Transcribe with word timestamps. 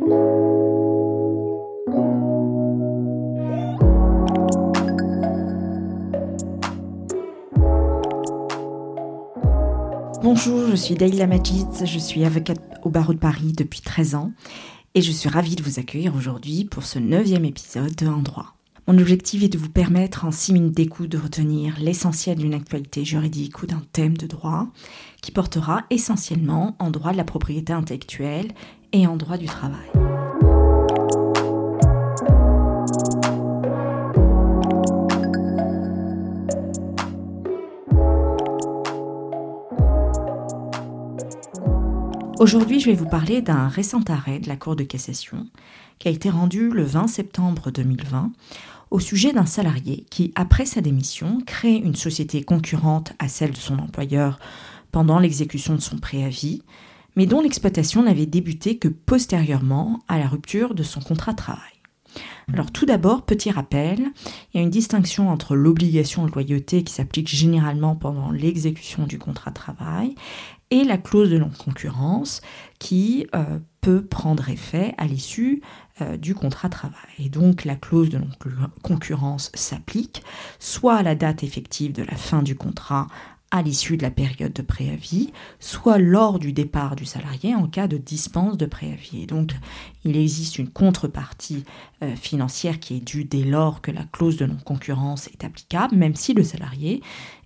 Bonjour, 0.00 0.30
je 10.70 10.76
suis 10.76 10.94
Daïla 10.94 11.26
Majid, 11.26 11.66
je 11.84 11.98
suis 11.98 12.24
avocate 12.24 12.58
au 12.82 12.88
barreau 12.88 13.12
de 13.12 13.18
Paris 13.18 13.52
depuis 13.52 13.82
13 13.82 14.14
ans 14.14 14.32
et 14.94 15.02
je 15.02 15.12
suis 15.12 15.28
ravie 15.28 15.56
de 15.56 15.62
vous 15.62 15.78
accueillir 15.78 16.16
aujourd'hui 16.16 16.64
pour 16.64 16.84
ce 16.84 16.98
neuvième 16.98 17.44
épisode 17.44 17.94
de 17.94 18.06
En 18.06 18.22
droit. 18.22 18.54
Mon 18.88 18.98
objectif 18.98 19.44
est 19.44 19.48
de 19.48 19.58
vous 19.58 19.68
permettre 19.68 20.24
en 20.24 20.32
6 20.32 20.52
minutes 20.54 20.76
d'écoute 20.76 21.08
de 21.08 21.18
retenir 21.18 21.76
l'essentiel 21.78 22.38
d'une 22.38 22.54
actualité 22.54 23.04
juridique 23.04 23.62
ou 23.62 23.66
d'un 23.66 23.82
thème 23.92 24.16
de 24.16 24.26
droit 24.26 24.66
qui 25.22 25.30
portera 25.30 25.84
essentiellement 25.90 26.74
en 26.80 26.90
droit 26.90 27.12
de 27.12 27.16
la 27.16 27.24
propriété 27.24 27.72
intellectuelle 27.72 28.48
et 28.92 29.06
en 29.06 29.16
droit 29.16 29.38
du 29.38 29.46
travail. 29.46 30.11
Aujourd'hui, 42.38 42.80
je 42.80 42.86
vais 42.86 42.96
vous 42.96 43.08
parler 43.08 43.42
d'un 43.42 43.68
récent 43.68 44.02
arrêt 44.08 44.38
de 44.40 44.48
la 44.48 44.56
Cour 44.56 44.74
de 44.74 44.84
cassation 44.84 45.46
qui 45.98 46.08
a 46.08 46.10
été 46.10 46.30
rendu 46.30 46.70
le 46.70 46.82
20 46.82 47.06
septembre 47.06 47.70
2020 47.70 48.32
au 48.90 49.00
sujet 49.00 49.32
d'un 49.32 49.46
salarié 49.46 50.04
qui, 50.10 50.32
après 50.34 50.66
sa 50.66 50.80
démission, 50.80 51.38
crée 51.46 51.74
une 51.76 51.94
société 51.94 52.42
concurrente 52.42 53.12
à 53.18 53.28
celle 53.28 53.52
de 53.52 53.56
son 53.56 53.78
employeur 53.78 54.38
pendant 54.90 55.18
l'exécution 55.18 55.74
de 55.74 55.80
son 55.80 55.98
préavis, 55.98 56.62
mais 57.16 57.26
dont 57.26 57.40
l'exploitation 57.40 58.02
n'avait 58.02 58.26
débuté 58.26 58.76
que 58.76 58.88
postérieurement 58.88 60.00
à 60.08 60.18
la 60.18 60.26
rupture 60.26 60.74
de 60.74 60.82
son 60.82 61.00
contrat 61.00 61.32
de 61.32 61.36
travail. 61.36 61.71
Alors 62.52 62.70
tout 62.70 62.86
d'abord, 62.86 63.22
petit 63.22 63.50
rappel, 63.50 64.00
il 64.52 64.56
y 64.56 64.58
a 64.58 64.62
une 64.62 64.70
distinction 64.70 65.30
entre 65.30 65.54
l'obligation 65.54 66.26
de 66.26 66.32
loyauté 66.32 66.82
qui 66.84 66.92
s'applique 66.92 67.28
généralement 67.28 67.96
pendant 67.96 68.30
l'exécution 68.30 69.06
du 69.06 69.18
contrat 69.18 69.50
de 69.50 69.56
travail 69.56 70.14
et 70.70 70.84
la 70.84 70.96
clause 70.96 71.30
de 71.30 71.38
non-concurrence 71.38 72.40
qui 72.78 73.26
euh, 73.34 73.58
peut 73.82 74.02
prendre 74.02 74.48
effet 74.48 74.94
à 74.96 75.06
l'issue 75.06 75.60
euh, 76.00 76.16
du 76.16 76.34
contrat 76.34 76.68
de 76.68 76.74
travail. 76.74 76.94
Et 77.18 77.28
donc 77.28 77.64
la 77.64 77.76
clause 77.76 78.08
de 78.08 78.18
non-concurrence 78.18 79.52
s'applique 79.54 80.22
soit 80.58 80.94
à 80.94 81.02
la 81.02 81.14
date 81.14 81.44
effective 81.44 81.92
de 81.92 82.02
la 82.02 82.16
fin 82.16 82.42
du 82.42 82.56
contrat 82.56 83.06
à 83.52 83.60
l'issue 83.60 83.98
de 83.98 84.02
la 84.02 84.10
période 84.10 84.54
de 84.54 84.62
préavis, 84.62 85.30
soit 85.60 85.98
lors 85.98 86.38
du 86.38 86.54
départ 86.54 86.96
du 86.96 87.04
salarié 87.04 87.54
en 87.54 87.68
cas 87.68 87.86
de 87.86 87.98
dispense 87.98 88.56
de 88.56 88.64
préavis. 88.64 89.22
Et 89.22 89.26
donc, 89.26 89.52
il 90.04 90.16
existe 90.16 90.58
une 90.58 90.70
contrepartie 90.70 91.64
euh, 92.02 92.16
financière 92.16 92.80
qui 92.80 92.96
est 92.96 93.00
due 93.00 93.24
dès 93.24 93.44
lors 93.44 93.82
que 93.82 93.90
la 93.90 94.04
clause 94.04 94.38
de 94.38 94.46
non-concurrence 94.46 95.28
est 95.28 95.44
applicable, 95.44 95.94
même 95.96 96.16
si 96.16 96.32
le 96.32 96.42
salarié 96.42 97.02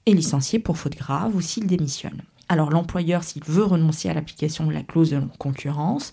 est 0.06 0.12
licencié 0.12 0.60
pour 0.60 0.78
faute 0.78 0.96
grave 0.96 1.34
ou 1.34 1.40
s'il 1.40 1.66
démissionne. 1.66 2.22
Alors 2.48 2.70
l'employeur, 2.70 3.24
s'il 3.24 3.42
veut 3.42 3.64
renoncer 3.64 4.08
à 4.08 4.14
l'application 4.14 4.66
de 4.66 4.72
la 4.72 4.84
clause 4.84 5.10
de 5.10 5.16
non-concurrence, 5.16 6.12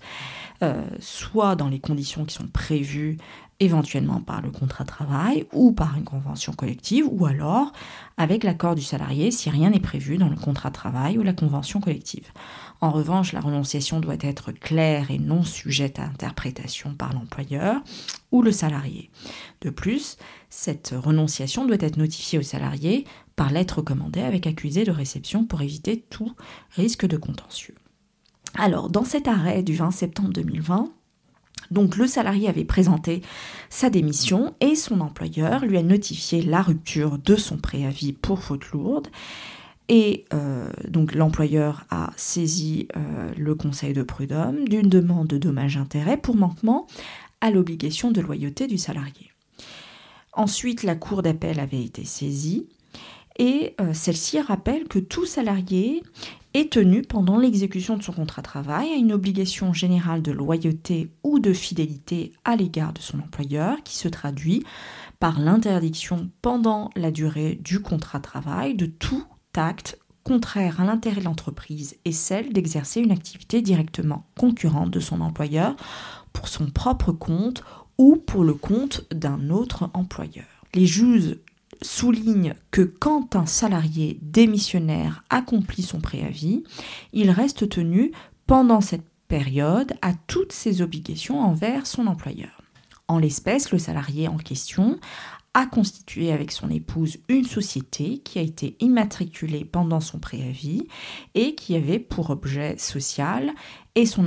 euh, 0.64 0.82
soit 1.00 1.56
dans 1.56 1.68
les 1.68 1.80
conditions 1.80 2.26
qui 2.26 2.34
sont 2.34 2.48
prévues 2.48 3.18
éventuellement 3.60 4.20
par 4.20 4.42
le 4.42 4.50
contrat 4.50 4.84
de 4.84 4.90
travail 4.90 5.46
ou 5.54 5.72
par 5.72 5.98
une 5.98 6.04
convention 6.04 6.54
collective, 6.54 7.06
ou 7.10 7.26
alors 7.26 7.72
avec 8.18 8.44
l'accord 8.44 8.76
du 8.76 8.82
salarié 8.82 9.32
si 9.32 9.50
rien 9.50 9.70
n'est 9.70 9.80
prévu 9.80 10.18
dans 10.18 10.30
le 10.30 10.36
contrat 10.36 10.70
de 10.70 10.76
travail 10.76 11.18
ou 11.18 11.24
la 11.24 11.34
convention 11.34 11.80
collective. 11.80 12.32
En 12.82 12.92
revanche, 12.92 13.32
la 13.32 13.40
renonciation 13.40 14.00
doit 14.00 14.18
être 14.20 14.52
claire 14.52 15.12
et 15.12 15.20
non 15.20 15.44
sujette 15.44 16.00
à 16.00 16.04
interprétation 16.04 16.94
par 16.96 17.14
l'employeur 17.14 17.82
ou 18.32 18.42
le 18.42 18.52
salarié. 18.52 19.10
De 19.62 19.70
plus, 19.70 20.18
cette 20.50 20.94
renonciation 20.98 21.66
doit 21.66 21.78
être 21.80 21.98
notifiée 21.98 22.40
au 22.40 22.44
salarié 22.44 23.06
par 23.36 23.52
lettre 23.52 23.78
recommandée 23.78 24.22
avec 24.22 24.48
accusé 24.48 24.84
de 24.84 24.92
réception 24.92 25.46
pour 25.46 25.62
éviter 25.62 26.00
tout 26.00 26.36
risque 26.76 27.06
de 27.06 27.18
contentieux. 27.18 27.76
Alors, 28.56 28.90
dans 28.90 29.04
cet 29.04 29.28
arrêt 29.28 29.64
du 29.64 29.76
20 29.76 29.92
septembre 29.92 30.32
2020, 30.34 30.90
donc 31.72 31.98
le 31.98 32.08
salarié 32.08 32.48
avait 32.48 32.66
présenté 32.66 33.22
sa 33.70 33.90
démission 33.90 34.54
et 34.60 34.76
son 34.76 35.02
employeur 35.02 35.66
lui 35.66 35.78
a 35.78 35.84
notifié 35.84 36.42
la 36.42 36.62
rupture 36.62 37.18
de 37.18 37.36
son 37.36 37.58
préavis 37.58 38.14
pour 38.14 38.44
faute 38.44 38.70
lourde. 38.72 39.08
Et 39.90 40.26
euh, 40.34 40.70
donc 40.88 41.14
l'employeur 41.14 41.86
a 41.90 42.12
saisi 42.16 42.88
euh, 42.96 43.32
le 43.36 43.56
conseil 43.56 43.94
de 43.94 44.04
prud'homme 44.04 44.68
d'une 44.68 44.88
demande 44.88 45.28
de 45.28 45.38
dommage-intérêt 45.38 46.18
pour 46.18 46.36
manquement 46.36 46.88
à 47.42 47.52
l'obligation 47.52 48.12
de 48.12 48.22
loyauté 48.22 48.68
du 48.68 48.78
salarié. 48.78 49.32
Ensuite, 50.32 50.84
la 50.84 50.96
cour 50.96 51.22
d'appel 51.22 51.60
avait 51.60 51.84
été 51.84 52.06
saisie 52.06 52.68
et 53.38 53.76
euh, 53.82 53.94
celle-ci 53.94 54.40
rappelle 54.40 54.88
que 54.88 55.00
tout 55.00 55.26
salarié 55.26 56.04
est 56.54 56.74
tenu 56.74 57.02
pendant 57.02 57.38
l'exécution 57.38 57.98
de 57.98 58.04
son 58.04 58.14
contrat 58.14 58.42
de 58.42 58.48
travail 58.48 58.90
à 58.92 58.96
une 58.96 59.12
obligation 59.12 59.74
générale 59.74 60.22
de 60.22 60.32
loyauté 60.32 61.10
ou 61.24 61.40
de 61.40 61.52
fidélité 61.52 62.32
à 62.46 62.56
l'égard 62.56 62.94
de 62.94 63.00
son 63.00 63.20
employeur 63.20 63.82
qui 63.84 63.98
se 63.98 64.08
traduit 64.08 64.64
par 65.20 65.40
l'interdiction 65.40 66.30
pendant 66.42 66.92
la 66.96 67.10
durée 67.10 67.60
du 67.64 67.82
contrat 67.82 68.20
de 68.20 68.24
travail 68.24 68.76
de 68.76 68.86
tout 68.86 69.24
acte 69.56 69.98
contraire 70.24 70.80
à 70.80 70.86
l'intérêt 70.86 71.20
de 71.20 71.26
l'entreprise 71.26 71.98
et 72.06 72.12
celle 72.12 72.54
d'exercer 72.54 73.02
une 73.02 73.12
activité 73.12 73.62
directement 73.62 74.26
concurrente 74.38 74.92
de 74.92 75.00
son 75.00 75.22
employeur 75.22 75.76
pour 76.32 76.48
son 76.48 76.68
propre 76.68 77.12
compte 77.12 77.64
ou 77.98 78.16
pour 78.16 78.44
le 78.44 78.54
compte 78.54 79.06
d'un 79.14 79.50
autre 79.50 79.90
employeur. 79.94 80.46
Les 80.74 80.86
juges 80.86 81.38
souligne 81.84 82.56
que 82.72 82.82
quand 82.82 83.36
un 83.36 83.46
salarié 83.46 84.20
démissionnaire 84.22 85.24
accomplit 85.30 85.84
son 85.84 86.00
préavis, 86.00 86.64
il 87.12 87.30
reste 87.30 87.70
tenu 87.70 88.12
pendant 88.48 88.82
cette 88.82 89.06
période 89.28 89.94
à 90.02 90.14
toutes 90.28 90.52
ses 90.52 90.82
obligations 90.82 91.40
envers 91.40 91.88
son 91.88 92.08
employeur. 92.08 92.62
En 93.08 93.20
l'espèce, 93.20 93.72
le 93.72 93.80
salarié 93.80 94.28
en 94.28 94.38
question 94.38 95.00
a 95.54 95.66
constitué 95.66 96.32
avec 96.32 96.52
son 96.52 96.70
épouse 96.70 97.18
une 97.30 97.46
société 97.46 98.20
qui 98.20 98.40
a 98.40 98.42
été 98.42 98.76
immatriculée 98.80 99.66
pendant 99.66 100.00
son 100.00 100.18
préavis 100.20 100.88
et 101.36 101.54
qui 101.54 101.76
avait 101.76 102.00
pour 102.00 102.32
objet 102.32 102.76
social 102.78 103.52
et 103.94 104.06
son 104.06 104.26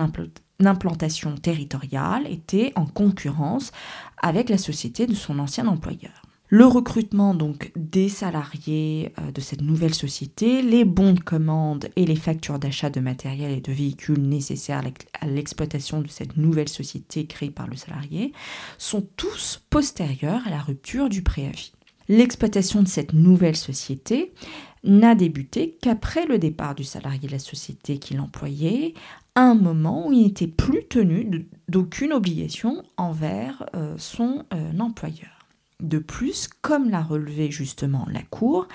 implantation 0.60 1.34
territoriale 1.34 2.30
était 2.30 2.72
en 2.76 2.86
concurrence 2.86 3.72
avec 4.22 4.48
la 4.48 4.58
société 4.58 5.06
de 5.06 5.14
son 5.14 5.40
ancien 5.40 5.66
employeur 5.66 6.25
le 6.48 6.64
recrutement 6.64 7.34
donc 7.34 7.72
des 7.74 8.08
salariés 8.08 9.12
euh, 9.18 9.32
de 9.32 9.40
cette 9.40 9.62
nouvelle 9.62 9.94
société, 9.94 10.62
les 10.62 10.84
bons 10.84 11.12
de 11.12 11.20
commande 11.20 11.88
et 11.96 12.06
les 12.06 12.16
factures 12.16 12.58
d'achat 12.58 12.90
de 12.90 13.00
matériel 13.00 13.50
et 13.50 13.60
de 13.60 13.72
véhicules 13.72 14.20
nécessaires 14.20 14.82
à 15.20 15.26
l'exploitation 15.26 16.00
de 16.00 16.08
cette 16.08 16.36
nouvelle 16.36 16.68
société 16.68 17.26
créée 17.26 17.50
par 17.50 17.66
le 17.66 17.76
salarié 17.76 18.32
sont 18.78 19.06
tous 19.16 19.62
postérieurs 19.70 20.42
à 20.46 20.50
la 20.50 20.60
rupture 20.60 21.08
du 21.08 21.22
préavis. 21.22 21.72
L'exploitation 22.08 22.82
de 22.82 22.88
cette 22.88 23.12
nouvelle 23.12 23.56
société 23.56 24.32
n'a 24.84 25.16
débuté 25.16 25.76
qu'après 25.82 26.26
le 26.26 26.38
départ 26.38 26.76
du 26.76 26.84
salarié 26.84 27.26
de 27.26 27.32
la 27.32 27.40
société 27.40 27.98
qui 27.98 28.14
l'employait, 28.14 28.94
à 29.34 29.42
un 29.42 29.56
moment 29.56 30.06
où 30.06 30.12
il 30.12 30.22
n'était 30.22 30.46
plus 30.46 30.86
tenu 30.86 31.48
d'aucune 31.68 32.12
obligation 32.12 32.84
envers 32.96 33.66
euh, 33.74 33.94
son 33.98 34.44
euh, 34.54 34.78
employeur. 34.78 35.35
De 35.82 35.98
plus, 35.98 36.48
comme 36.62 36.88
l'a 36.88 37.02
relevé 37.02 37.50
justement 37.50 38.06
la 38.10 38.22
Cour, 38.22 38.66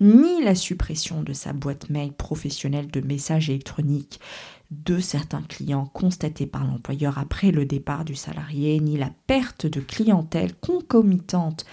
ni 0.00 0.42
la 0.42 0.56
suppression 0.56 1.22
de 1.22 1.32
sa 1.32 1.52
boîte 1.52 1.88
mail 1.88 2.12
professionnelle 2.12 2.90
de 2.90 3.00
messages 3.00 3.48
électroniques 3.48 4.20
de 4.70 4.98
certains 4.98 5.42
clients 5.42 5.86
constatés 5.86 6.46
par 6.46 6.64
l'employeur 6.64 7.18
après 7.18 7.52
le 7.52 7.64
départ 7.64 8.04
du 8.04 8.14
salarié, 8.14 8.80
ni 8.80 8.98
la 8.98 9.10
perte 9.26 9.66
de 9.66 9.80
clientèle 9.80 10.54
concomitante 10.56 11.64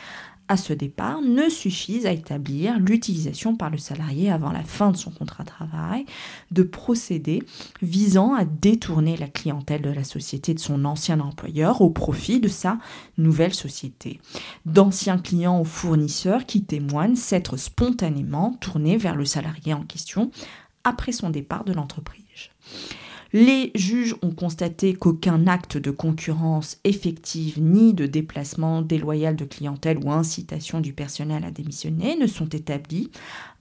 à 0.47 0.57
ce 0.57 0.73
départ 0.73 1.21
ne 1.21 1.49
suffisent 1.49 2.05
à 2.05 2.11
établir 2.11 2.79
l'utilisation 2.79 3.55
par 3.55 3.69
le 3.69 3.77
salarié 3.77 4.31
avant 4.31 4.51
la 4.51 4.63
fin 4.63 4.91
de 4.91 4.97
son 4.97 5.11
contrat 5.11 5.43
de 5.43 5.49
travail 5.49 6.05
de 6.51 6.63
procédés 6.63 7.43
visant 7.81 8.33
à 8.35 8.45
détourner 8.45 9.17
la 9.17 9.27
clientèle 9.27 9.81
de 9.81 9.89
la 9.89 10.03
société 10.03 10.53
de 10.53 10.59
son 10.59 10.85
ancien 10.85 11.19
employeur 11.19 11.81
au 11.81 11.89
profit 11.89 12.39
de 12.39 12.47
sa 12.47 12.77
nouvelle 13.17 13.53
société. 13.53 14.19
D'anciens 14.65 15.17
clients 15.17 15.59
ou 15.59 15.65
fournisseurs 15.65 16.45
qui 16.45 16.63
témoignent 16.63 17.15
s'être 17.15 17.57
spontanément 17.57 18.53
tournés 18.61 18.97
vers 18.97 19.15
le 19.15 19.25
salarié 19.25 19.73
en 19.73 19.83
question 19.83 20.31
après 20.83 21.11
son 21.11 21.29
départ 21.29 21.63
de 21.63 21.73
l'entreprise. 21.73 22.23
Les 23.37 23.71
juges 23.75 24.15
ont 24.21 24.31
constaté 24.31 24.93
qu'aucun 24.93 25.45
acte 25.47 25.75
de 25.75 25.91
concurrence 25.91 26.77
effective 26.85 27.61
ni 27.61 27.93
de 27.93 28.05
déplacement 28.05 28.81
déloyal 28.81 29.35
de 29.35 29.43
clientèle 29.43 29.97
ou 30.01 30.09
incitation 30.09 30.79
du 30.79 30.93
personnel 30.93 31.43
à 31.43 31.51
démissionner 31.51 32.15
ne 32.15 32.27
sont 32.27 32.47
établis 32.47 33.11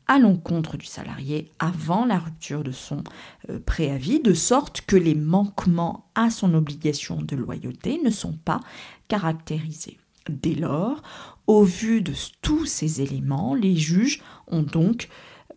à 0.07 0.21
l'encontre 0.21 0.77
du 0.77 0.87
salarié 0.87 1.51
avant 1.59 2.05
la 2.05 2.21
rupture 2.21 2.63
de 2.63 2.71
son 2.71 3.03
euh, 3.51 3.59
préavis, 3.67 4.21
de 4.21 4.33
sorte 4.33 4.83
que 4.83 4.95
les 4.95 5.17
manquements 5.17 6.07
à 6.15 6.31
son 6.31 6.55
obligation 6.55 7.21
de 7.21 7.35
loyauté 7.35 8.01
ne 8.05 8.11
sont 8.11 8.39
pas 8.45 8.61
caractérisés. 9.09 9.99
Dès 10.31 10.55
lors, 10.55 11.03
au 11.49 11.65
vu 11.65 12.01
de 12.01 12.13
tous 12.43 12.65
ces 12.65 13.03
éléments, 13.03 13.57
les 13.57 13.75
juges 13.75 14.23
ont 14.47 14.63
donc 14.63 15.09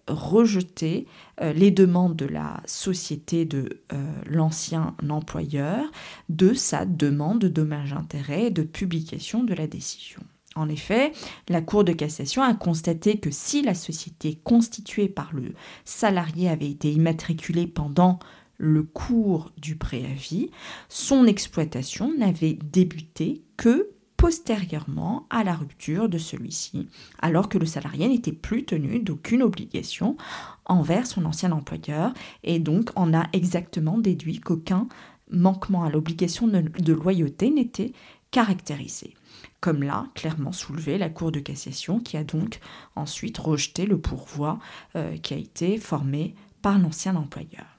rejeté 0.08 1.08
euh, 1.42 1.54
les 1.54 1.72
demandes 1.72 2.16
de 2.16 2.26
la 2.26 2.62
société 2.66 3.46
de 3.46 3.82
euh, 3.94 4.12
l'ancien 4.26 4.96
employeur 5.10 5.92
de 6.30 6.54
sa 6.54 6.86
demande 6.86 7.40
de 7.40 7.48
dommage-intérêt 7.48 8.46
et 8.46 8.52
de 8.52 8.64
publication 8.64 9.44
de 9.44 9.54
la 9.54 9.68
décision. 9.68 10.22
En 10.56 10.70
effet, 10.70 11.12
la 11.50 11.62
Cour 11.62 11.84
de 11.84 11.94
cassation 11.94 12.42
a 12.42 12.54
constaté 12.56 13.20
que 13.20 13.30
si 13.30 13.62
la 13.62 13.76
société 13.76 14.40
constituée 14.44 15.08
par 15.08 15.34
le 15.34 15.54
salarié 15.86 16.50
avait 16.50 16.70
été 16.70 16.92
immatriculée 16.92 17.68
pendant 17.68 18.18
le 18.58 18.82
cours 18.82 19.52
du 19.58 19.76
préavis, 19.76 20.50
son 20.90 21.28
exploitation 21.28 22.12
n'avait 22.18 22.58
débuté 22.64 23.44
que 23.56 23.90
postérieurement 24.18 25.28
à 25.30 25.44
la 25.44 25.56
rupture 25.56 26.10
de 26.10 26.18
celui-ci, 26.18 26.90
alors 27.20 27.50
que 27.50 27.58
le 27.58 27.66
salarié 27.66 28.08
n'était 28.08 28.32
plus 28.32 28.66
tenu 28.66 29.00
d'aucune 29.00 29.44
obligation 29.44 30.18
envers 30.66 31.08
son 31.08 31.26
ancien 31.26 31.52
employeur 31.52 32.14
et 32.44 32.60
donc 32.60 32.90
en 32.96 33.14
a 33.14 33.28
exactement 33.34 33.98
déduit 33.98 34.40
qu'aucun 34.40 34.88
manquement 35.32 35.84
à 35.84 35.90
l'obligation 35.90 36.48
de 36.48 36.94
loyauté 36.94 37.52
n'était 37.52 37.94
caractérisé 38.32 39.14
comme 39.60 39.84
l'a 39.84 40.08
clairement 40.14 40.52
soulevé 40.52 40.98
la 40.98 41.10
Cour 41.10 41.32
de 41.32 41.40
cassation 41.40 42.00
qui 42.00 42.18
a 42.18 42.24
donc 42.24 42.60
ensuite 42.96 43.38
rejeté 43.38 43.86
le 43.86 44.00
pourvoi 44.00 44.60
euh, 44.96 45.18
qui 45.18 45.34
a 45.34 45.38
été 45.38 45.78
formé 45.78 46.36
par 46.62 46.80
l'ancien 46.80 47.16
employeur. 47.16 47.77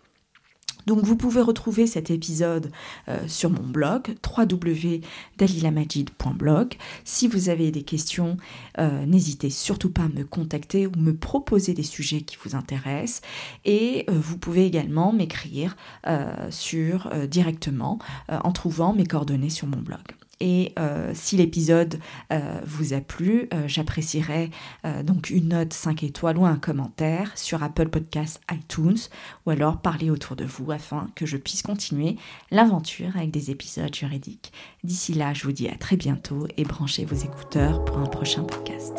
Donc 0.88 1.05
vous 1.05 1.14
pouvez 1.17 1.43
retrouver 1.43 1.87
cet 1.87 2.11
épisode 2.11 2.73
euh, 3.08 3.19
sur 3.29 3.50
mon 3.50 3.62
blog 3.62 4.17
www.dalilamajid.blog. 4.26 6.75
Si 7.05 7.29
vous 7.29 7.50
avez 7.50 7.70
des 7.70 7.82
questions, 7.82 8.38
euh, 8.79 9.05
n'hésitez 9.05 9.50
surtout 9.50 9.90
pas 9.90 10.05
à 10.05 10.08
me 10.08 10.25
contacter 10.25 10.87
ou 10.87 10.93
me 10.96 11.14
proposer 11.14 11.75
des 11.75 11.82
sujets 11.82 12.23
qui 12.23 12.38
vous 12.43 12.56
intéressent. 12.56 13.20
Et 13.67 14.06
vous 14.08 14.38
pouvez 14.38 14.64
également 14.64 15.12
m'écrire 15.12 15.76
sur 16.49 17.11
directement 17.26 17.99
en 18.29 18.52
trouvant 18.52 18.94
mes 18.94 19.05
coordonnées 19.05 19.50
sur 19.50 19.67
mon 19.67 19.82
blog. 19.82 20.18
Et 20.40 20.73
euh, 20.79 21.12
si 21.14 21.37
l'épisode 21.37 21.99
euh, 22.32 22.61
vous 22.64 22.93
a 22.93 23.00
plu, 23.00 23.49
euh, 23.52 23.67
j'apprécierais 23.67 24.50
donc 25.05 25.31
une 25.31 25.49
note 25.49 25.73
5 25.73 26.02
étoiles 26.02 26.38
ou 26.38 26.46
un 26.46 26.56
commentaire 26.56 27.37
sur 27.37 27.62
Apple 27.62 27.88
Podcasts, 27.88 28.40
iTunes, 28.50 28.99
ou 29.46 29.50
alors 29.50 29.81
parler 29.81 30.11
autour 30.11 30.37
de 30.37 30.44
vous 30.44 30.70
afin 30.70 31.08
que 31.14 31.26
je 31.26 31.37
puisse 31.37 31.62
continuer 31.62 32.17
l'aventure 32.50 33.17
avec 33.17 33.31
des 33.31 33.50
épisodes 33.50 33.94
juridiques. 33.94 34.52
D'ici 34.85 35.14
là, 35.14 35.35
je 35.35 35.44
vous 35.44 35.52
dis 35.52 35.69
à 35.69 35.76
très 35.76 35.96
bientôt 35.96 36.46
et 36.56 36.64
branchez 36.64 37.05
vos 37.05 37.17
écouteurs 37.17 37.84
pour 37.84 37.99
un 37.99 38.06
prochain 38.06 38.44
podcast. 38.44 38.94